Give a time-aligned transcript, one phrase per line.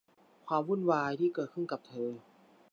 [0.47, 2.09] ความวุ่นวายที่เกิดขึ้นกับเธอ